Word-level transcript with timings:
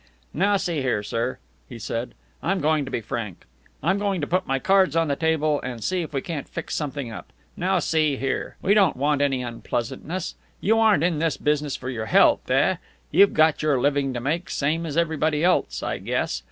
"Now, 0.33 0.57
see 0.57 0.81
here, 0.81 1.03
sir," 1.03 1.37
he 1.69 1.77
said, 1.77 2.15
"I'm 2.41 2.59
going 2.59 2.85
to 2.85 2.89
be 2.91 3.01
frank. 3.01 3.45
I'm 3.83 3.99
going 3.99 4.19
to 4.21 4.25
put 4.25 4.47
my 4.47 4.57
cards 4.57 4.95
on 4.95 5.09
the 5.09 5.15
table, 5.15 5.61
and 5.61 5.83
see 5.83 6.01
if 6.01 6.11
we 6.11 6.21
can't 6.21 6.49
fix 6.49 6.73
something 6.75 7.11
up. 7.11 7.31
Now, 7.55 7.77
see 7.77 8.15
here. 8.17 8.57
We 8.63 8.73
don't 8.73 8.97
want 8.97 9.21
any 9.21 9.43
unpleasantness. 9.43 10.33
You 10.59 10.79
aren't 10.79 11.03
in 11.03 11.19
this 11.19 11.37
business 11.37 11.75
for 11.75 11.91
your 11.91 12.07
health, 12.07 12.49
eh? 12.49 12.77
You've 13.11 13.33
got 13.35 13.61
your 13.61 13.79
living 13.79 14.11
to 14.15 14.19
make, 14.19 14.49
same 14.49 14.87
as 14.87 14.97
everybody 14.97 15.43
else, 15.43 15.83
I 15.83 15.99
guess. 15.99 16.39